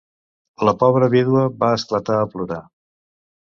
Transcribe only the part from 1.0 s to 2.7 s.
vídua va esclatar a plorar.